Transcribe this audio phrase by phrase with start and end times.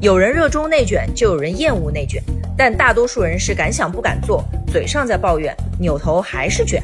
[0.00, 2.22] 有人热衷内卷，就有人厌恶内卷，
[2.56, 4.42] 但大多数人是敢想不敢做，
[4.72, 6.82] 嘴上在抱怨，扭头还是卷。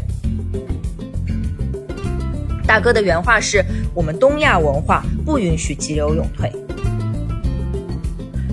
[2.67, 3.65] 大哥的原话是
[3.97, 6.53] ：“我们东亚文化不允许急流勇退。”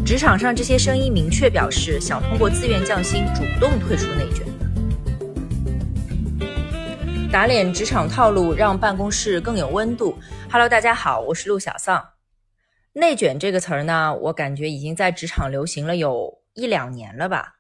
[0.05, 4.48] 职场上这些声音明确表示，想通过自愿降薪主动退出内卷，
[7.30, 10.18] 打脸职场套路，让办公室更有温度。
[10.50, 12.12] Hello，大家好，我是陆小丧。
[12.96, 17.56] 内卷这个词儿呢，我感觉已经在职场流行了有一两年了吧。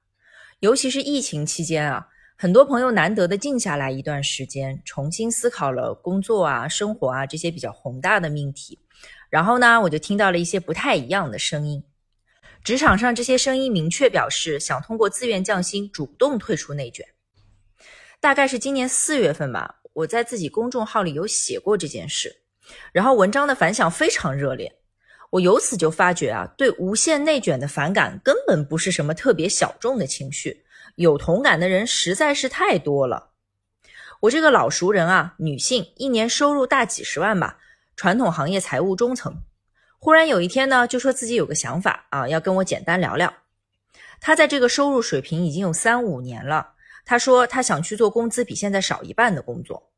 [0.59, 8.77] 尤其是疫情期间啊，很多朋友难得的静下来一段时间，重新思考了工作啊、生活啊这些比较宏大的命题。
[9.31, 11.83] 然后呢，我就听到了一些不太一样的声音。
[12.63, 17.05] 职场上这些声音明确表示，想通过自愿降薪主动退出内卷。
[18.21, 22.43] 大概是今年四月份吧，我在自己公众号里有写过这件事，
[22.93, 24.71] 然后文章的反响非常热烈。
[25.33, 30.63] 我由此就发觉啊，对无限内卷的反感根本不是什么特别小众的情绪，
[30.93, 33.31] 有同感的人实在是太多了。
[34.21, 37.57] 我这个老熟人啊，女性，一年收入大几十万吧，
[37.95, 39.37] 传统行业财务中层，
[39.97, 43.33] 忽然有一天呢，就说自己有个想法啊，要跟我简单聊聊。
[44.21, 46.73] 她在这个收入水平已经有三五年了，
[47.05, 49.92] 她说她想去做工资比现在少一半的工作。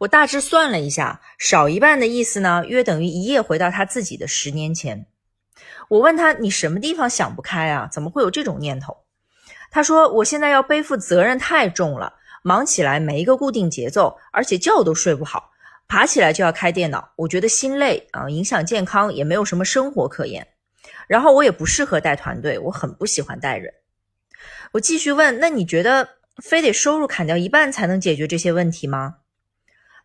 [0.00, 5.04] 我大致算了一下，少一半的意思呢，约等于一夜回到他自己的十年前。
[5.90, 7.86] 我问他：“你什么地方想不开啊？
[7.92, 8.96] 怎么会有这种念头？”
[9.70, 15.50] 他说：“我现在要背负责任太重了，忙起来没一个固定节奏，而且觉都睡不好，
[15.86, 20.48] 爬起来就要开电脑，我觉得心累啊，影响健康，也没有什么生活可言。
[21.08, 23.70] 然后我也不适合带团队，我很不喜欢带人。”
[24.72, 26.08] 我继续问：“那你觉得
[26.42, 29.16] 非得收入砍掉一半才能解决这些问题吗？”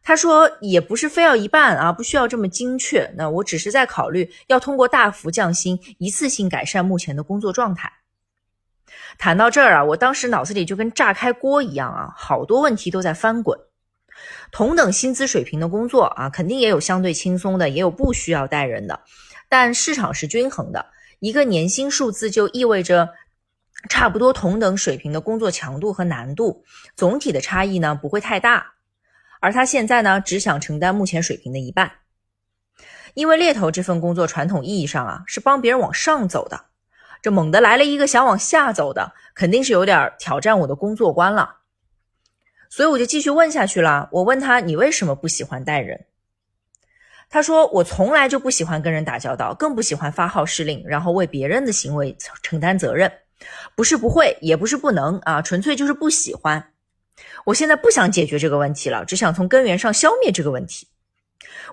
[0.05, 3.11] 他说也不是非要一半啊，不需要这么精确。
[3.17, 7.91] 那我只是在考虑要通过大幅降薪，一次性改善目前的工作状态。
[9.17, 13.59] 谈到这儿啊，我当时脑子里就跟炸开锅一样啊，好多问题都在翻滚。
[14.51, 19.01] 同等薪资水平的工作啊，肯定也有相对轻松的，也有不需要带人的。
[19.49, 20.85] 但市场是均衡的，
[21.19, 23.09] 一个年薪数字就意味着
[23.89, 26.63] 差不多同等水平的工作强度和难度，
[26.95, 28.74] 总体的差异呢不会太大。
[29.45, 31.91] 而他现在呢，只想承担目前水平的一半，
[33.13, 36.59] 因为猎头这份工作传统意义上啊是帮别人往上走的，
[37.21, 41.57] 这猛地来了一个想往下走的，肯定是有点挑战我的工作观了。
[42.71, 44.09] 所以我就继续问下去了。
[44.11, 46.07] 我问他：“你为什么不喜欢带人？”
[47.29, 53.11] 他说：“我从来就不喜欢跟人打交道，更不喜欢发号施令，然后为别人的行为承担责任。
[53.75, 56.61] 不是不会，也不是不能啊，纯粹就是不喜欢。”
[57.45, 60.87] 我现在不想解决这个问题了，只想从根源上消灭这个问题。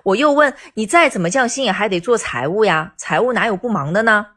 [0.03, 4.27] 我又问你，再怎么降薪也还得做财务呀，财务哪有不忙的呢？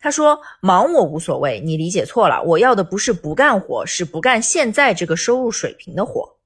[0.00, 6.36] 他说忙我无所谓，你理解错了，我要的不是不干活，是不干现在这个收入水平的活。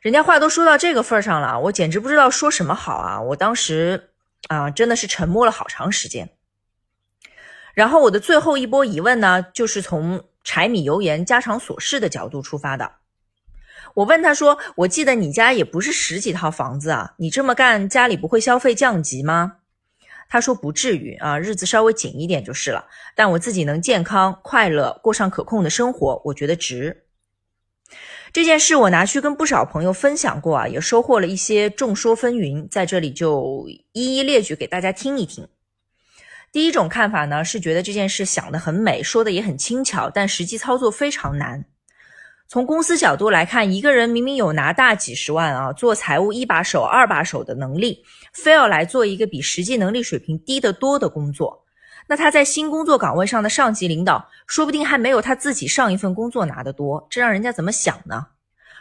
[0.00, 3.20] 人家话都说到这个份上了，我简直不知道说什么好啊！
[3.20, 4.10] 我当时
[4.48, 6.30] 啊，真的是沉默了好长时间。
[7.74, 10.24] 然后我的最后一波疑问呢，就是从。
[10.44, 12.92] 柴米油盐、家常琐事的角度出发的，
[13.94, 19.56] 我问他说：“我记得你家也不是十几套房子啊，你这么干，家里不会消费降级吗？”
[20.28, 22.86] 他说：“不至于啊，日子稍微紧一点就是了。
[23.14, 27.04] 但我自己能健康快乐过上可控的生活，我觉得值。”
[28.32, 35.46] 这件事我拿去跟不少朋友分享过啊，也收获了一些众说纷纭，在这里就一一列举给大家听一听。
[36.52, 41.64] 第一种看法呢，是觉得这件事想得很美，说的也很轻巧，但实际操作非常难。
[42.46, 48.04] 从公司角度来看，一个人明明有拿大几十万啊，做财务一把手、二把手的能力，
[48.34, 51.64] 非要来做一个比实际能力水平低得多的工作，
[52.06, 58.26] 那他在新工作岗位上的上级领导，说不定还没有他自己上一份工作拿得多，这让人家怎么想呢？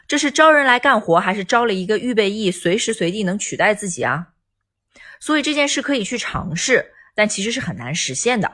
[0.06, 4.28] 这是招人来干活，还是招了一个预备役，随时随地能取代自己啊？
[5.22, 6.92] 所以这件事可以去尝试。
[7.22, 8.52] 但其实是很难实现的。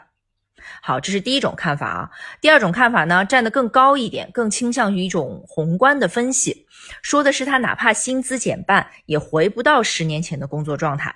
[0.81, 2.12] 好，这是第一种看法啊。
[2.42, 6.68] 第二种看法呢，站得更高一点，更倾向于一种宏观的分析，
[7.02, 11.16] 说的是他哪怕薪资减半，也回不到十年前的工作状态。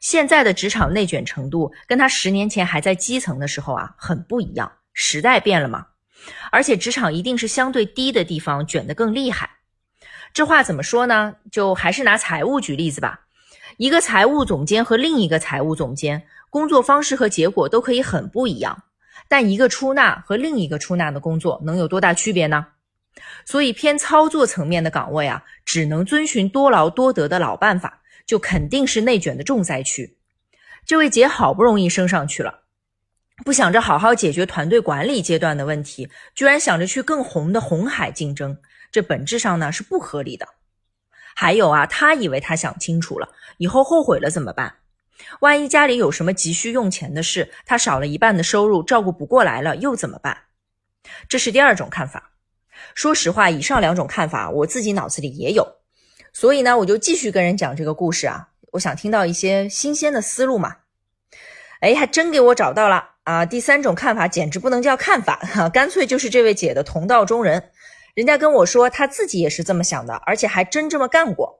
[0.00, 4.70] 现在的职场内卷程度，跟他十年前还在基层的时候啊，很不一样。
[4.92, 5.86] 时代变了嘛，
[6.52, 9.48] 而且职场一定是相对低的地方卷得更厉害。
[10.34, 11.36] 这话怎么说呢？
[11.50, 13.20] 就还是拿财务举例子吧。
[13.78, 16.26] 一个财务总监和另一个财务总监。
[16.50, 18.84] 工作方式和结果都可以很不一样，
[19.28, 22.66] 但一个出纳和另一个出纳的工作能有多大区别呢？
[23.44, 30.18] 所以偏操作层面的岗位啊，只能遵循多劳多得的老办法，就肯定是内卷的重灾区。
[30.84, 32.60] 这位姐好不容易升上去了，
[33.44, 38.58] 不想着好好解决团队管理阶段的问题，居然想着去更红的红海竞争，
[38.92, 40.46] 这本质上呢是不合理的。
[41.34, 43.28] 还有啊，他以为他想清楚了，
[43.58, 44.74] 以后后悔了怎么办？
[45.40, 50.38] 万一家里有什么急需用钱的事，他少了一半的收入，照顾不过来了，又怎么办？
[51.28, 52.32] 这是第二种看法。
[52.94, 55.76] 说实话，以上两种看法我自己脑子里也有，
[56.32, 58.48] 所以呢，我就继续跟人讲这个故事啊。
[58.72, 60.76] 我想听到一些新鲜的思路嘛。
[61.80, 63.44] 哎，还真给我找到了啊！
[63.44, 67.70] 第三种看法简直不能叫看法哈，干脆就是这位姐的同道中人。
[68.14, 71.55] 人家跟我说，他自己也是这么想的，而且还真这么干过。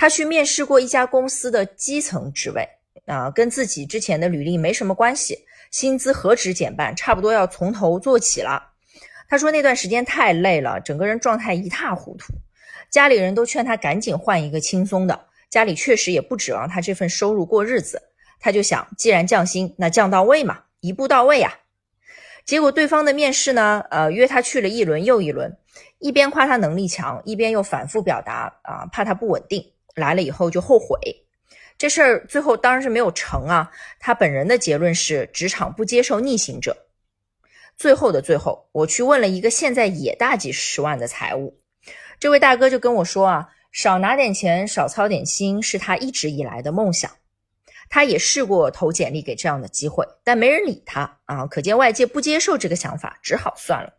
[0.00, 2.68] 他去面试过一家公司的基层职位
[3.06, 8.62] 啊，跟自己之前的履历没什么关系，薪资何止减半，差不多要从头做起了。
[9.28, 12.32] 他说那段时间太累了，整个人状态一塌糊涂，
[12.88, 18.00] 家里人都劝他赶紧换一个轻松的，家里确实也不指望他这份收入过日子。
[18.38, 21.52] 他就想，既然降薪，那降到位嘛，一步到位呀。
[22.44, 25.58] 结果对方的面试呢，呃，约他去了一轮又一轮，
[25.98, 29.72] 一边夸他能力强，一边又反复表达啊，怕他不稳定。
[29.98, 30.98] 来了以后就后悔，
[31.76, 33.70] 这事儿最后当然是没有成啊。
[34.00, 36.86] 他本人的结论是职场不接受逆行者。
[37.76, 41.60] 最后的最后，我去问了一个现在也大几十万的财务，
[42.18, 47.10] 这位大哥就跟我说啊，少拿点钱，少操点心，是他一直以来的梦想。
[47.90, 53.92] 他也试过投简历给这样的机会，但没人理他啊，可见外界不接受这个想法，只好算了，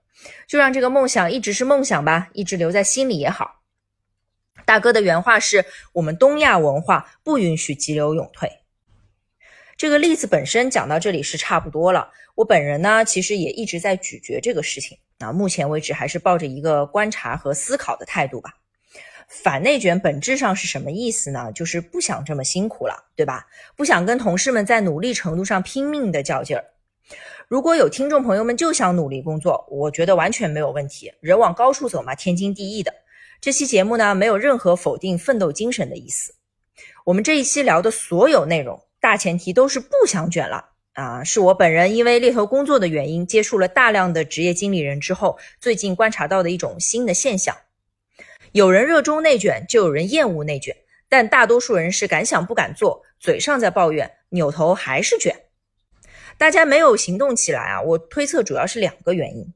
[0.47, 3.58] 就让这个梦想一直是梦想吧，一直留在心里也好。
[4.69, 8.47] 大哥的原话是：“我们东亚文化不允许急流勇退。”
[9.75, 12.11] 这个例子本身讲到这里是差不多了。
[12.35, 14.99] 我本人呢，其实也一直在咀嚼这个事情。
[15.17, 18.51] 啊，目前为止还是抱着一个观察和思考的态度吧。
[19.27, 21.51] 反内卷本质上是什么意思呢？
[21.51, 23.47] 就是不想这么辛苦了，对吧？
[23.75, 26.63] 不想跟同事们在努力程度上拼命的较劲儿。
[27.47, 31.11] 如果有听众朋友们就想努力工作，我觉得完全没有问题。
[31.21, 32.93] 人往高处走嘛，天经地义的。
[33.41, 36.35] 这期节目呢，没有任何否定奋斗精神的意思。
[37.05, 41.23] 我们这一期聊的所有内容，大前提都是不想卷了啊！
[41.23, 47.55] 是我本人因为猎头工作的原因，接触了大量的职业经理人之后，最近观察到的一种新的现象：
[48.51, 50.75] 有人热衷内卷，就有人厌恶内卷，
[51.07, 55.33] 但大多数人是敢想不敢做，嘴上在抱怨，扭头还是卷。
[56.37, 57.81] 大家没有行动起来啊！
[57.81, 59.53] 我推测主要是两个原因，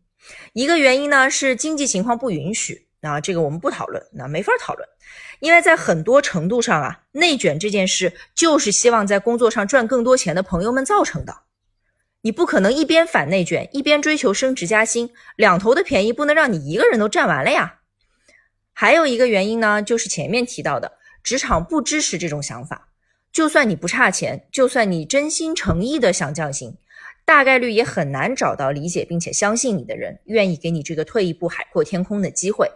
[0.53, 2.88] 一个原因呢是经济情况不允许。
[3.03, 4.88] 那这个我们不讨论，那没法讨论，
[5.41, 11.41] 因为在很多程度上啊，内卷这件事就是希望在工作上赚更多钱的朋友们造成的。
[12.21, 17.79] 你不可能一边反内卷，一边追求升职加薪，两头的便宜不能让你一个人都占完了呀。
[18.71, 22.88] 还有一个原因呢，就是前面提到的，职场不支持这种想法。
[23.33, 26.77] 就算你不差钱，就算你真心诚意的想降薪，
[27.25, 32.71] 大概率也很难找到理解并且相信你的人，愿意给你这个退一步海阔天空的机会。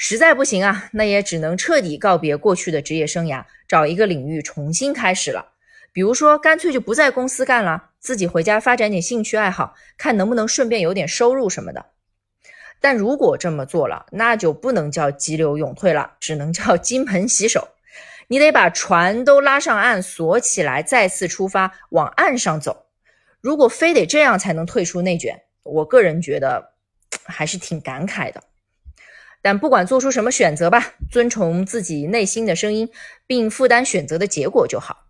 [0.00, 5.44] 实在不行啊，那也只能彻底告别过去的职业生涯，找一个领域重新开始了。
[5.92, 11.84] 比如说，干脆就不在公司干了，自己回家发展点兴趣爱好，看能不能顺便有点收入什么的。
[12.80, 17.66] 但如果这么做了，那就不能叫急流勇退了，只能叫金盆洗手。
[18.28, 22.86] 你得把船都拉上岸，锁起来，再次出发，往岸上走。
[23.40, 26.74] 如果非得这样才能退出内卷，我个人觉得
[27.26, 28.40] 还是挺感慨的。
[29.40, 32.88] 但不管做出什么选择吧，遵从自己内心的声音，
[33.26, 35.06] 并负担选择的结果就好。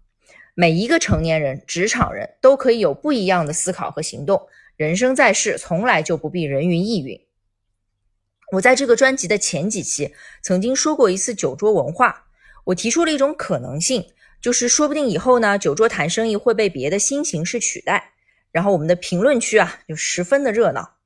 [0.55, 4.49] 每一个成年人、职场人都可以有不一样的思考和行动。
[4.77, 7.21] 人生在世，从来就不必人云亦云。
[8.53, 12.27] 我在这个专辑的前几期曾经说过一次酒桌文化，
[12.65, 14.07] 我提出了一种可能性，
[14.41, 18.13] 就是说不定以后呢，酒桌谈生意会被别的新形式取代。
[18.51, 20.98] 然后我们的评论区啊，就十分的热闹。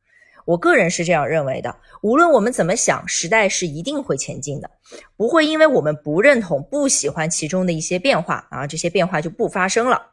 [0.44, 4.70] 我个人是这样认为的，无论我们怎么想，时代是一定会前进的，
[5.16, 10.11] 不会因为我们不认同、不喜欢其中的一些变化啊，这些变化就不发生了。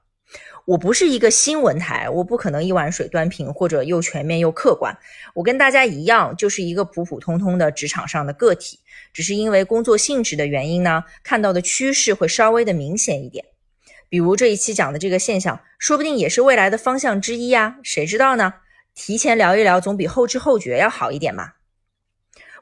[0.66, 4.96] 我不是一个新闻台，我不可能一碗水端平或者又全面又客观。
[5.34, 8.78] 我跟大家一样，就是一个普普通通的职场上的个体，
[9.12, 13.44] 只是因为工作性质的原因呢，看到的趋势会稍微的明显一点。
[14.10, 18.54] 比如这一期讲的这个现象，说不定也是未来的方向之一呀，谁知道呢？
[19.00, 21.54] 提前聊一聊，总比后知后觉要好一点嘛。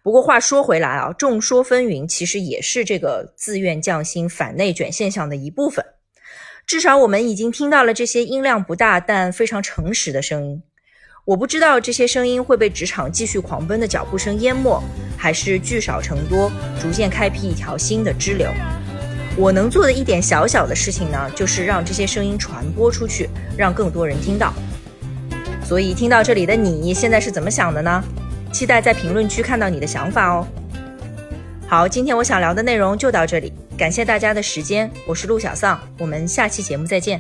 [0.04, 5.84] 不过话说回来啊，众说纷纭，其实也是这个自愿降薪反内卷现象的一部分。
[6.68, 10.62] 至少我们已经听到了这些音量不大但非常诚实的声音。
[11.26, 14.80] 我不知道这些声音会被职场继续狂奔的脚步声淹没，
[15.18, 18.48] 还是聚少成多，逐渐开辟一条新的支流。
[19.36, 23.28] 我能做的一点小小的事情呢，就是让这些声音传播出去，
[23.58, 24.54] 让更多人听到。
[25.68, 28.02] 所以听到这里的你现在是怎么想的呢？
[28.54, 30.48] 期待在评论区看到你的想法哦。
[31.68, 37.20] 好，今天我想聊的内容就到这里，感谢大家的时间，我是陆小丧，我们下期节目再见。